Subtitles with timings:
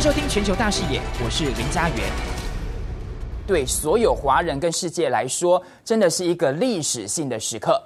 [0.00, 1.98] 收听《全球大视野》，我是林家元。
[3.46, 7.78] 对所有华人跟世界来说，真的是一个历史性的时刻。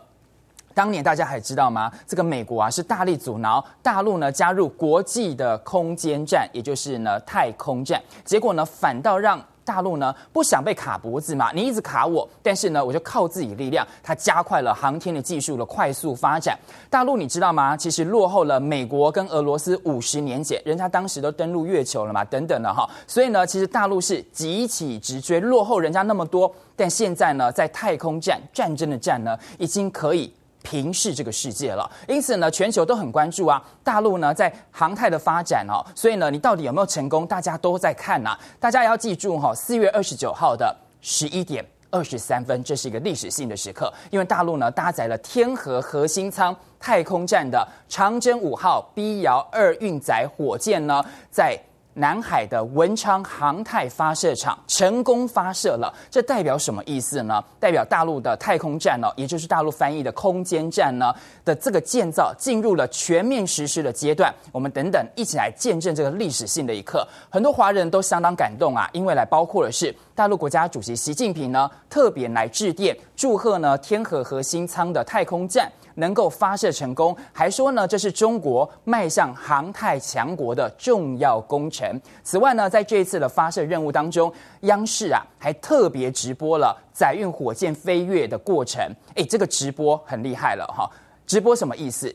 [0.75, 1.91] 当年大家还知道吗？
[2.07, 9.45] 这个美国啊是大力阻挠大陆呢加入国际的空间站，也就是呢太空站，结果呢反倒让。
[9.65, 16.59] 大陆呢不想被卡脖子嘛，你一直卡我，但是呢我就靠自己力量，它加快了航天的技术的快速发展。
[16.91, 17.77] 大陆你知道吗？
[17.77, 22.88] 其实落后了美国跟俄罗斯五十年前，人家当时都登陆月球了嘛，等等的哈。
[23.07, 26.52] 所以呢，其实大陆是急起直追，落后人家那么多。
[26.77, 30.33] 但现在呢，在太空战战争的战呢，已经可以。
[30.64, 33.62] 平视这个世界了，因此呢，全球都很关注啊。
[33.84, 37.27] 大陆呢，在航太的发展哦，所以呢，你到底有没有成功？
[37.27, 38.37] 大家都在看呐。
[38.59, 51.56] 大家要记住哈，四月二十九号的十一点二十三分，这是一个历史性的时刻，因为大陆呢搭载了天河核心舱太空站的长征五号 B 遥二运载火箭呢，在。
[51.95, 57.43] 南海的文昌航太发射场成功发射了，这代表什么意思呢？
[57.60, 64.34] 代表大陆的太空站呢，也就是大陆翻译的空间站呢的这个建造进入了全面实施的阶段。
[64.50, 67.06] 我们等等一起来见证这个历史性的一刻。
[67.31, 75.71] 很多华人都相当感动啊，因为来包括的是大陆国家主席习近平呢，特别来致电祝贺呢天河核心舱的太空站。
[75.94, 82.00] 能够发射成功，还说呢，这是中国迈向航太强国的重要工程。
[82.22, 88.82] 此外呢，在这一次的发射任务当中，央视啊还特别直播了载运火箭飞跃的过程。
[89.15, 90.91] 哎，这个直播很厉害了哈！
[91.26, 92.15] 直播什么意思？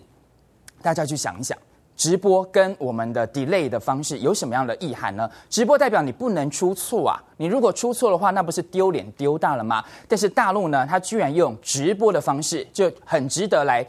[0.82, 1.58] 大家去想一想。
[2.00, 5.30] 直播跟我们的 delay 的方式有什么样的意涵呢？
[5.50, 7.22] 直播代表你不能出错啊！
[7.36, 9.84] 你如果出错的话，那不是丢脸丢大了吗？
[10.08, 13.86] 但是大陆呢，它居然用直播的方式，就很值得来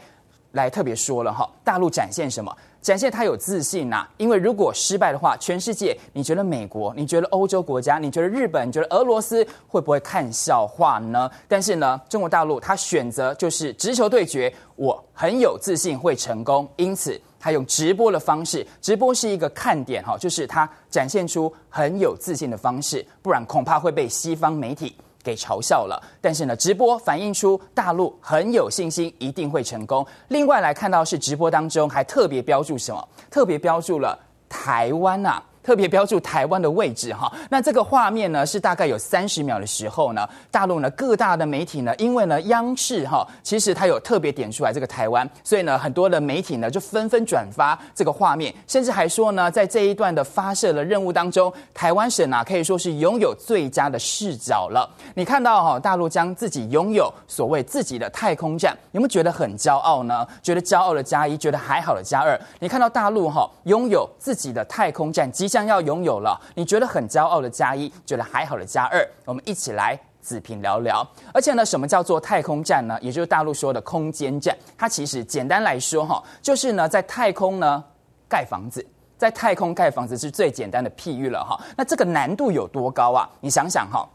[0.51, 1.49] 来特别说了哈。
[1.63, 2.53] 大陆展现什么？
[2.81, 4.05] 展现它有自信呐！
[4.17, 11.31] 因为如果失败的话，全世界你觉得美国、你觉得欧洲国家、你觉得日本、你觉得俄罗斯会不会看笑话呢？
[11.47, 17.17] 但是呢，中国大陆它选择就是直球对决，我很有自信会成功，因此。
[17.41, 25.99] 他用直播的方式，直播是一个看点哈，就是他展现出很有自信的方式，不然恐怕会被西方媒体给嘲笑了。
[26.21, 30.05] 但是呢，直播反映出大陆很有信心，一定会成功。
[30.27, 33.09] 另外来看到是直播当中还特别标注什么？
[33.31, 35.43] 特别标注了台湾啊。
[35.63, 54.89] 特别标注台湾的位置哈，那这个画面呢是大概有三十秒的时候呢，大陆呢各大的媒体呢，因为呢央视哈，其实它有特别点出来这个台湾，所以呢很多的媒体呢就纷纷转发这个画面，甚至还说呢，在这一段的发射的任务当中，台湾省啊可以说是拥有最佳的视角了。
[55.13, 60.25] 你看到哈，大陆将自己拥有所谓自己的太空站，有没有觉得很骄傲呢？
[60.41, 62.39] 觉得骄傲的加一，觉得还好的加二。
[62.59, 71.05] 你看到大陆哈拥有自己的太空站，即将要拥有了，你觉得很骄傲的加一，觉得还好的加二，我们一起来子平聊聊。
[71.33, 72.97] 而且呢，什么叫做太空站呢？
[73.01, 77.83] 也就是大陆说的空间站，它其实简单来说哈，就是呢在太空呢
[78.29, 78.85] 盖房子，
[79.17, 81.59] 在太空盖房子是最简单的譬喻了哈。
[81.75, 83.29] 那这个难度有多高啊？
[83.41, 84.07] 你想想哈。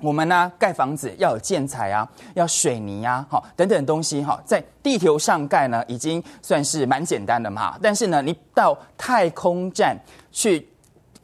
[0.00, 7.78] 我们呢，盖房子要有建材啊，要水泥啊，好等等东西哈，在地球上盖呢，已经算是蛮简单的嘛。
[7.82, 9.96] 但是呢，你到太空站
[10.32, 10.66] 去。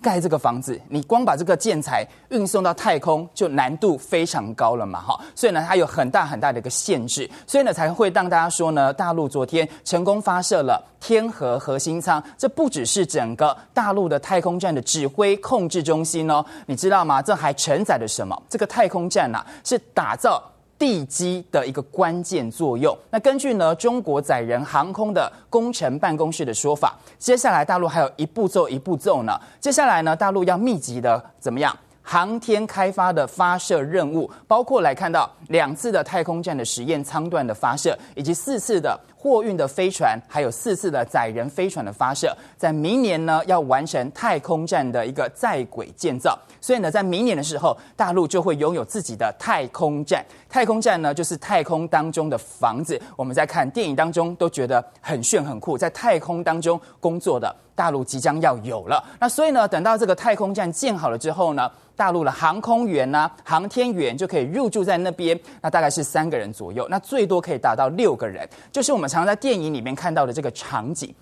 [0.02, 17.20] 盖这个房子，你光把这个建材运送到太空，就难度非常高了嘛，哈，所以呢，它有很大很大的一个限制，所以呢，才会让大家说呢，大陆昨天成功发射了天河核心舱，这不只是整个大陆的太空站的指挥控制中心哦，你知道吗？
[17.20, 18.40] 这还承载了什么？
[18.48, 20.42] 这个太空站呐、啊，是打造。
[20.78, 22.96] 地基的一个关键作用。
[23.10, 29.38] 那根据呢中国载人航空的工程办公室的说法，接下来大陆还有一步骤一步骤呢。
[29.60, 31.76] 接下来呢，大陆要密集的怎么样？
[32.08, 42.36] 航天开发的发射任务，包括来看到两次的太空站的实验舱段的发射，以及四次的货运的飞船，还有四次的载人飞船的发射。
[42.56, 46.38] 在明年呢，要完成太空站的一个在轨建造。
[46.60, 50.24] 所以呢，在明年的时候，大陆就会拥有自己的太空站。
[50.48, 53.00] 太空站呢，就是太空当中的房子。
[53.16, 59.02] 我们在看电影当中都觉得很炫很酷，在太空当中工作的大陆即将要有了。
[59.18, 71.14] 那所以呢，等到这个太空站建好了之后呢，大陆的航空员呢、航天员就可以入住在那边，那大概是三个人左右，那最多可以达到六个人，就是我们常在电影里面看到的这个场景。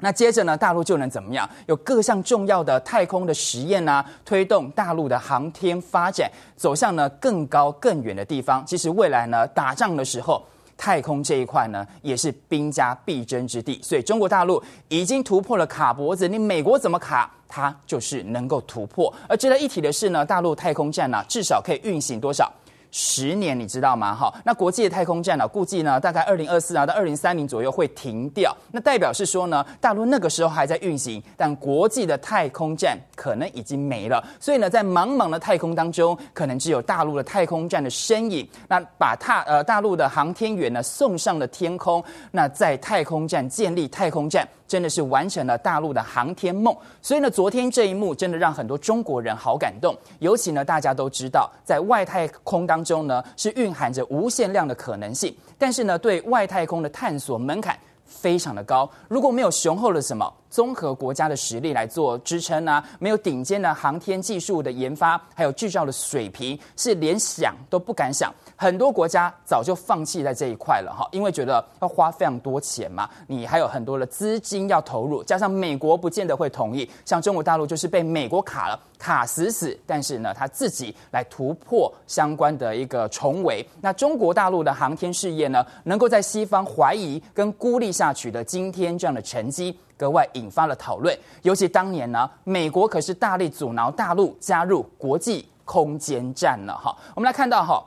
[0.00, 1.48] 那接着呢，大陆就能怎么样？
[1.66, 8.64] 有各项重要的太空的实验啊，推动大陆的航天发展走向呢更高更远的地方。
[8.66, 10.42] 其实未来呢，打仗的时候。
[10.78, 13.80] 太空这一块呢，也是兵家必争之地。
[13.82, 19.10] 所以中国大陆已经突破了卡脖子，你美国怎么卡，它就是能够突破。
[19.26, 22.52] 而值得一提的是呢，大陆太空站呢，至少可以运行多少？
[22.98, 24.14] 十年，你知道吗？
[24.14, 28.56] 哈，那国际的太空站呢，估计呢，大概二零二四啊到二零三零左右会停掉。
[28.72, 34.24] 那代表是说呢，大陆那个时候还在运行，但国际的太空站可能已经没了。
[34.40, 38.48] 所以呢，在茫茫的太空当中，可能只有大陆的太空站的身影。
[38.66, 42.02] 那把大呃大陆的航天员呢送上了天空。
[42.30, 44.48] 那在太空站建立太空站。
[44.66, 49.96] 真的是完成了大陆的航天梦，所以呢，昨天这一幕真的让很多中国人好感动。
[50.18, 58.88] 尤其呢，大家都知道，在外太空当中呢，是蕴含着无限量的可能性，但是呢，对外太空的探索门槛非常的高。
[59.08, 68.32] 如果没有雄厚的什么综合国家的实力来做支撑啊，没有顶尖的航天技术的研发，还有制造的水平，是连想都不敢想。
[68.56, 76.90] 很多国家早就放弃在这一块了哈，因为觉得要花非常多钱嘛，你还有很多的资金要投入，加上美国不见得会同意。
[77.04, 83.62] 像中国大陆就是被美国卡了，卡死死，但是呢，他自己来突破相关的一个重围。
[83.82, 91.16] 那中国大陆的航天事业呢，能够在西方怀疑跟孤立下取得今天这样的成绩，格外引发了讨论。
[91.42, 96.72] 尤其当年呢，美国可是大力阻挠大陆加入国际空间站呢。
[96.74, 97.84] 哈，我们来看到哈。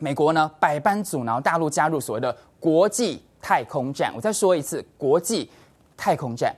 [0.00, 4.12] 美国呢，百般阻挠大陆加入所谓的国际太空站。
[4.14, 5.48] 我再说一次，国际
[5.96, 6.54] 太空站。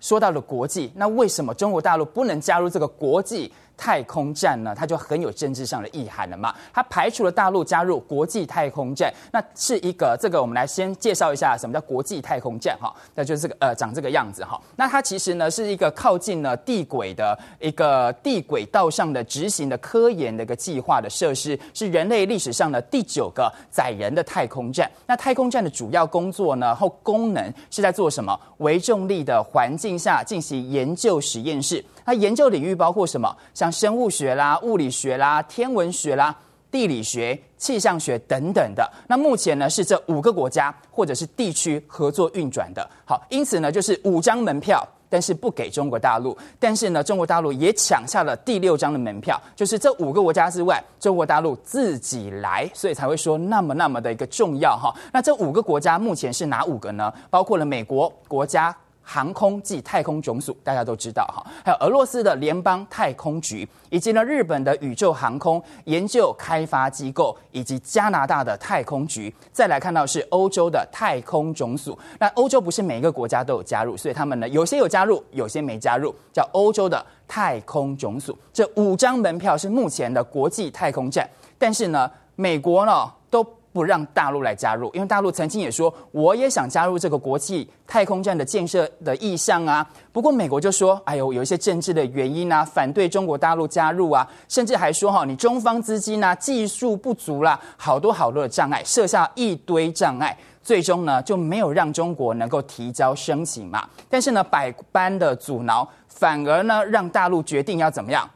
[0.00, 6.54] 说到了国际，那为什么中国大陆不能加入这个国际太空站呢，它就很有政治上的意涵了嘛。
[6.72, 14.60] 它排除了大陆加入国际太空站，那是一个这个我们来先介绍一下什么叫国际太空站哈，那就是这个呃长这个样子哈。
[14.76, 24.88] 那它其实呢是一个靠近了地轨的一个地轨道上的执行的科研的一个计划的设施，是人类历史上的第九个载人的太空站。
[25.08, 28.38] 那太空站的主要工作呢或功能是在做什么？
[28.58, 31.84] 微重力的环境下进行研究实验室。
[32.04, 33.34] 它研究领域包括什么？
[33.54, 36.36] 像生物学啦、物理学啦、天文学啦、
[36.70, 38.88] 地理学、气象学等等的。
[39.08, 42.88] 那目前呢是这五个国家或者是地区合作运转的。
[43.04, 46.36] 好，因此呢就是五张门票，但是不给中国大陆。
[46.58, 54.94] 但是呢，中国大陆也抢下了第六张的门票，就是这五个国家之外，中国大陆自己来，所以才会说那么那么的一个重要哈。
[55.12, 57.12] 那这五个国家目前是哪五个呢？
[57.28, 58.74] 包括了美国国家。
[59.12, 69.30] 航空暨太空总署，大家都知道哈，还有俄罗斯的联邦太空局，以及呢日本的宇宙航空研究开发机构，以及加拿大的太空局。
[69.52, 71.98] 再来看到是欧洲的太空总署。
[72.18, 78.34] 那欧洲不是每一个国家都有加入，所以他们呢有些有加入，有些没加入，叫欧洲的太空总署。
[78.50, 81.28] 这五张门票是目前的国际太空站，
[81.58, 83.46] 但是呢，美国呢都。
[83.72, 89.86] 不让大陆来加入，因为大陆曾经也说，我也想加入这个国际太空站的建设的意向啊。
[90.12, 103.88] 不过美国就说，哎呦，有一些政治的原因啊，反对中国大陆加入啊，甚至还说哈，你中方资金啊，技术不足啦，好多好多的障碍，设下一堆障碍，最终呢就没有让中国能够提交申请嘛。
[104.10, 108.28] 但是呢，百般的阻挠，反而呢让大陆决定要怎么样？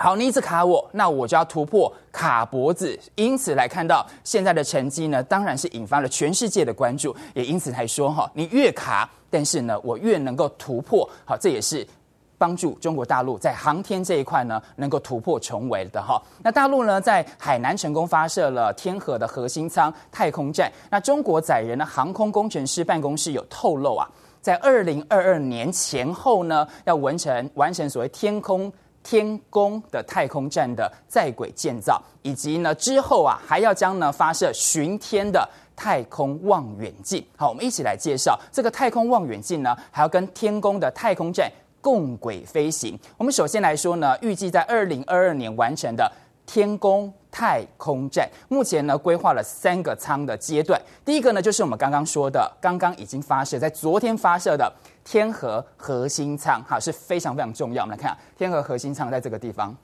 [0.00, 2.96] 好，你一直卡我，那我就要突破卡脖子。
[3.16, 11.08] 因此来看到现在的成绩呢，当然是引发了全世界的关注，也因此才说哈，你越卡，但是呢，我越能够突破。
[11.24, 11.84] 好，这也是
[12.38, 16.22] 帮助中国大陆在航天这一块呢，能够突破重围的哈。
[16.44, 20.72] 那大陆呢，在海南成功发射了天河的核心舱太空站。
[20.88, 24.08] 那中国载人的航空工程师办公室有透露啊，
[24.40, 28.72] 在二零二二年前后呢，要完成完成所谓天空。
[29.08, 37.24] 天宫的太空站的在轨建造，以及呢之后啊还要将呢发射巡天的太空望远镜。
[37.34, 41.50] 好，我们一起来介绍这个太空望远镜呢，还要跟天宫的太空站
[41.80, 42.98] 共轨飞行。
[43.16, 46.12] 我们首先来说呢，预计在二零二二年完成的
[46.44, 50.78] 天宫太空站，目前呢规划了三个舱的阶段。
[51.02, 54.70] 第一个呢就是我们刚刚说的，刚刚已经发射，在昨天发射的。
[55.08, 57.82] 天河核心舱哈是非常非常重要。
[57.84, 59.74] 我们来看天河核心舱在这个地方，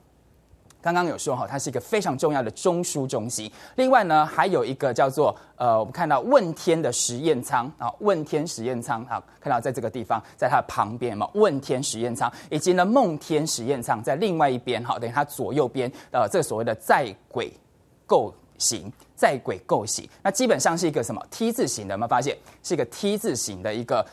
[0.79, 3.51] 刚刚有说哈，它是一个非常重要的中枢中心。
[3.75, 17.51] 另外呢，还有一个叫做呃，我们看到问天的实验舱啊，问天实验舱啊，看到在这个地方，在它的旁边嘛，问天实验舱，以及呢梦天实验舱在另外一边哈，等于它左右边呃，这个所谓的在轨
[18.05, 21.95] 构型，在轨构型，那基本上是一个什么 T 字形的？
[21.95, 24.05] 有没有发现是一个 T 字形的一个？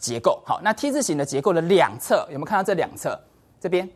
[0.00, 3.16] 结构好，那 T 字形的结构的两侧有没有看到这两侧？
[3.60, 3.88] 这边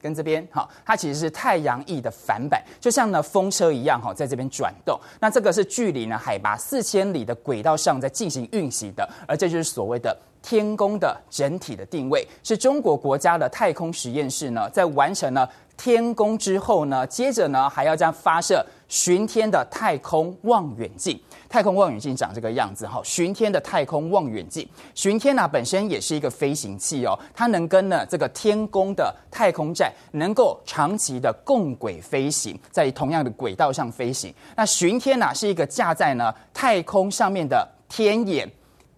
[0.00, 4.98] 跟这边哈，它其实是太阳翼的反版，就像呢风车一样哈，在这边转动。
[5.20, 21.20] 那这个是距离呢海拔四千里的轨道上在进行运行的，而这就是所谓的天宫的整体的定位，是中国国家的太空实验室呢在完成了天宫之后呢，接着呢还要将发射巡天的太空望远镜。
[21.48, 34.32] 太空望远镜长这个样子哈，巡天的太空望远镜，巡天呢本身也是一个飞行器哦，它能跟呢这个天宫的太空站能够长期的共轨飞行，在同样的轨道上飞行。
[34.54, 38.46] 那巡天呢是一个架在呢太空上面的天眼，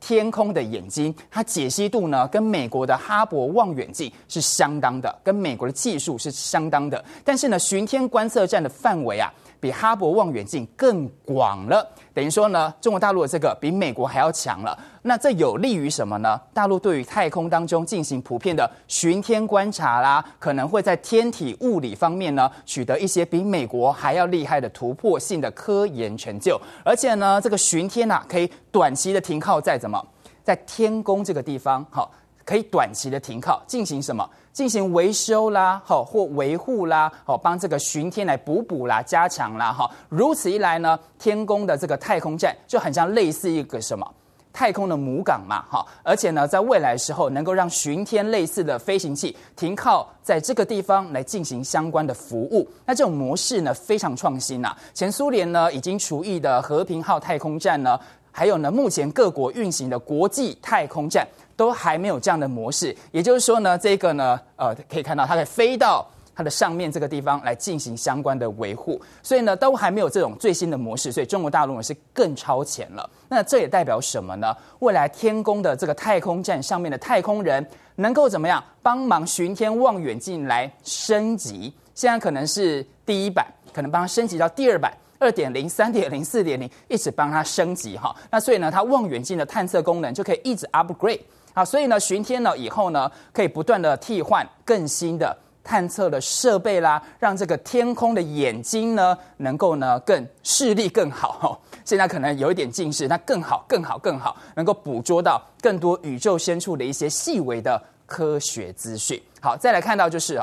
[0.01, 7.05] 天空的眼睛，它解析度呢跟美国的哈勃望远镜是相当的，跟美国的技术是相当的。
[7.25, 9.33] 但是呢，巡天观测站的范围啊。
[9.61, 14.77] 比哈勃望远镜更广了，等于说呢，中国大陆的这个比美国还要强了。
[15.03, 16.41] 那这有利于什么呢？
[16.55, 26.61] 大陆对于太空当中进行普遍的巡天观察啦，可能会在天体物理方面呢取得一些比美国还要厉害的突破性的科研成就。
[26.85, 30.03] 而且呢，这个巡天呐、啊，可以短期的停靠在怎么，
[30.43, 32.11] 在天宫这个地方，好。
[32.43, 34.29] 可以短期的停靠，进行什么？
[34.53, 39.91] 进行维修啦，好或维护啦，好帮这个巡天来补补啦、加强啦，哈。
[40.09, 44.07] 如此一来呢，天宫的这个太空站就很像类似一个什么
[44.53, 45.87] 太空的母港嘛，哈。
[46.03, 52.69] 而且呢，在未来的时候，能够让巡天类似的飞行器停靠在这个地方来进行相关的服务。
[52.85, 54.77] 那这种模式呢，非常创新呐。
[54.93, 57.99] 前苏联呢，已经除役的和平号太空站呢，
[58.33, 61.27] 还有呢，目前各国运行的国际太空站。
[61.57, 73.11] 都还没有这样的模式，也就是说呢，这个呢，呃，可以看到它可以飞到它的上面这个地方来进行相关的维护，所以呢，都还没有这种最新的模式，所以中国大陆呢是更超前了。
[73.29, 74.57] 那这也代表什么呢？
[74.79, 77.63] 未来天宫的这个太空站上面的太空人
[77.97, 81.71] 能够怎么样帮忙巡天望远镜来升级？
[81.95, 88.13] 现在可能是第一版，可能帮它升级到第二版、二点零、三点零、四点零，一直帮它升级哈。
[88.31, 91.21] 那所以呢，它望远镜的探测功能就可以一直 upgrade。
[91.53, 101.61] 好，所以呢，巡天了以后呢，可以不断的替换更新的探测的设备啦，让这个天空的眼睛呢，能够呢更视力更好。
[101.85, 109.21] 现在可能有一点近视，那更好，更好，更好，能够捕捉到更多宇宙深处的一些细微的科学资讯。
[109.41, 110.41] 好，再来看到就是。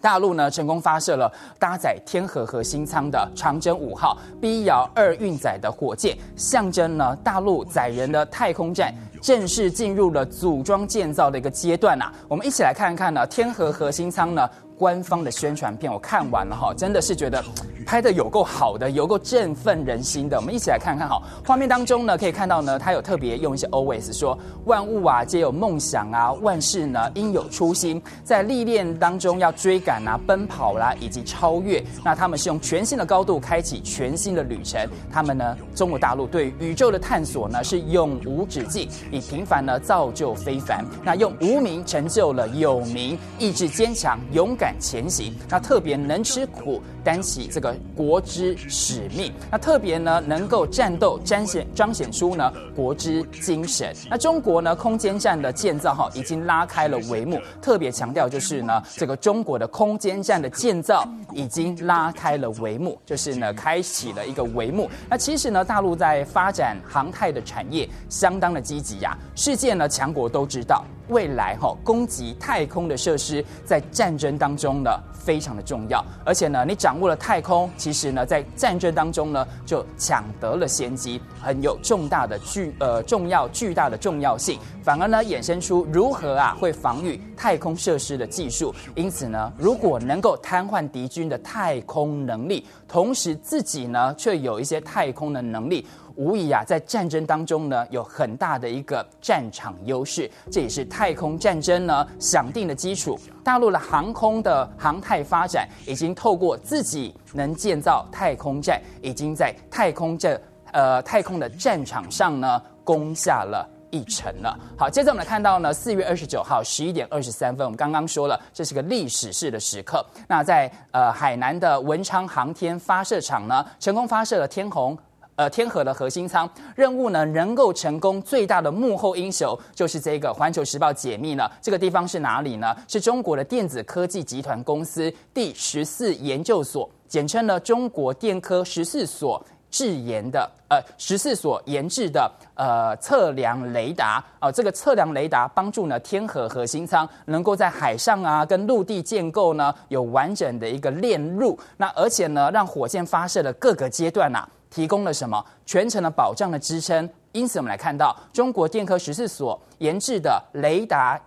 [0.00, 12.12] 大陆呢，成功发射了搭载天河核心舱的长征五号 B 遥二运载的火箭，象征呢大陆载人的太空站正式进入了组装建造的一个阶段呐、啊。
[12.28, 14.48] 我们一起来看看呢，天河核心舱呢。
[14.80, 17.44] 官方的宣传片我看完了哈，真的是觉得
[17.84, 20.38] 拍得有够好的，有够振奋人心的。
[20.38, 31.84] 我们一起来看看哈，画面当中呢可以看到呢，他有特别用一些 OS 说万物啊皆有梦想啊，万事呢应有初心，在历练当中要追赶啊、奔跑啦、以及超越。
[32.02, 34.80] 那他们是用全新的高度开启全新的旅程。
[35.12, 40.84] 他们呢，中国大陆对宇宙的探索呢是永无止境，以平凡呢造就非凡。
[41.04, 44.74] 那用无名成就了有名，意志坚强，勇敢。
[44.80, 49.32] 前行，那特别能吃苦，担起这个国之使命。
[49.50, 53.94] 那特别呢，能够战斗，彰显彰显出呢国之精神。
[54.08, 57.40] 那中国呢，空间站的建造哈，已经拉开了帷幕。
[57.60, 64.90] 特别强调就是呢，这个中国的空间站的建造已经拉开了帷幕，就是呢，开启了一个帷幕。
[65.08, 69.16] 那其实呢，大陆在发展航太的产业相当的积极呀。
[69.34, 70.84] 世界呢，强国都知道。
[71.10, 88.74] 未来哈，攻击太空的设施在战争当中呢非常的重要，而且呢，你掌握了太空，其实呢在战争当中呢就抢得了先机，很有重大的巨呃重要巨大的重要性，反而呢衍生出如何啊会防御太空设施的技术。
[88.94, 95.86] 因此呢，如果能够瘫痪敌军的太空能力，同时自己呢却有一些太空的能力。
[96.16, 103.18] 无疑啊，在战争当中呢，有很大的一个战场优势，这也是太太空战争呢想定的基础。
[103.42, 110.38] 大陆的航空的航太发展，已经透过自己能建造太空站，已经在太空这
[110.72, 114.54] 呃太空的战场上呢攻下了一城了。
[114.76, 120.04] 好，接着我们来看到呢，四月二十九号十一点二十三分，我们刚刚说了，这是个历史式的时刻。
[120.28, 124.94] 那在呃海南的文昌航天发射场呢，成功发射了天虹。
[125.40, 131.50] 呃，天河的核心舱任务呢，能够成功，最大的幕后英雄就是这个《环球时报》解密了。
[131.62, 132.76] 这个地方是哪里呢？
[132.86, 161.20] 是中国的电子科技集团公司第十四研究所，简称呢中国电科十四所制研的呃十四所研制的呃测量雷达啊、呃，这个测量雷达帮助呢天河核心舱能够在海上啊跟陆地建构呢有完整的一个链路，那而且呢让火箭发射的各个阶段呐、啊、提供了什么全程的保障的支撑，因此我们来看到中国电科十四所研制的雷达。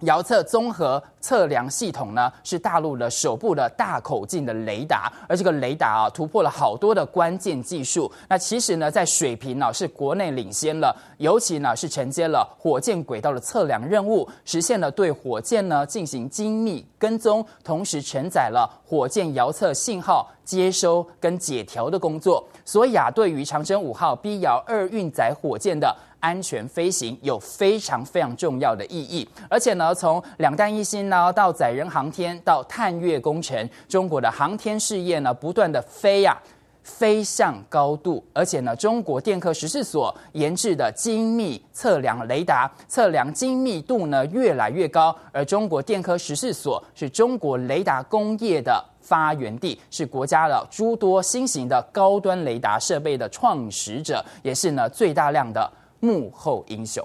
[0.00, 8.10] 遥测综合测量系统呢，是大陆的首部的大口径的雷达，而这个雷达啊，突破了好多的关键技术。
[8.28, 22.46] 那其实呢，在水平呢，是国内领先了，尤其呢，是承接了火箭轨道的测量任务，实现了对火箭呢进行精密跟踪，同时承载了火箭遥测信号接收跟解调的工作。
[22.64, 36.40] 所以啊，对于长征五号 B 遥二运载火箭的安全飞行有非常非常重要的意义，而且呢，从两弹一星呢到载人航天到探月工程，中国的航天事业呢不断的飞呀、
[36.84, 55.68] 飞向高度，而且呢，中国电科十四所研制的精密测量雷达，测量精密度呢越来越高，而中国电科十四所是中国雷达工业的发源地，是国家的诸多新型的高端雷达设备的创始者，也是呢最大量的。
[56.00, 57.02] 幕后英雄。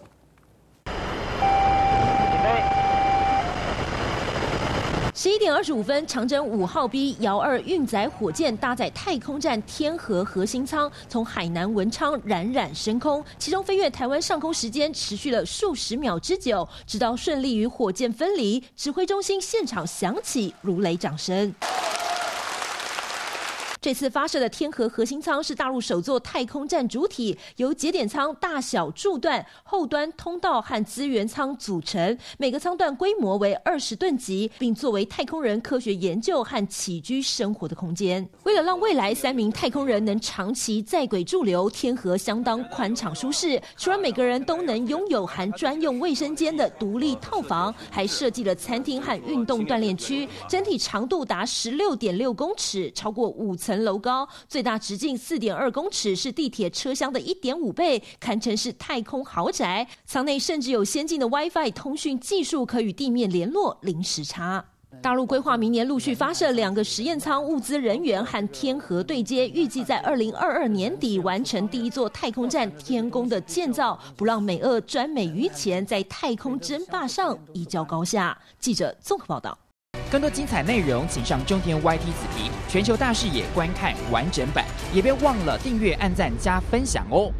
[5.21, 13.21] 十一点二十五分，长征五号 B 遥二运载火箭搭载太空站天河核心舱，从海南文昌冉冉升空。
[13.37, 21.53] 其中飞越台湾上空时间持续了数十秒之久，直到顺利与火箭分离，指挥中心现场响起如雷掌声。
[23.81, 38.27] 这次发射的天河核心舱是大陆首座太空站主体，由节点舱大小柱段、后端通道和资源舱组成，每个舱段规模为二十吨级，并作为太空人科学研究和起居生活的空间。
[38.43, 53.68] 为了让未来三名太空人能长期在轨驻留，天河相当宽敞舒适，除了每个人都能拥有含专用卫生间的独立套房，还设计了餐厅和运动锻炼区，整体长度达十六点六公尺，超过五层。
[53.69, 59.87] 层楼高，最大直径四点二公尺，是地铁车厢的一点五倍，堪称是太空豪宅。
[60.07, 64.65] 舱内甚至有先进的 WiFi 通讯技术，可与地面联络，零时差。
[65.03, 78.35] 大陆规划明年陆续发射两个实验舱，物资人员和天和对接，预计在二零二二年底完成第一座太空站天宫的建造，不让美俄专美于前，在太空争霸上一较高下。
[78.59, 79.55] 记者综合报道。
[80.09, 87.31] 更多精彩内容，请上中天 YT 子皮全球大视野观看完整版，也别忘了订阅、按赞、加分享哦。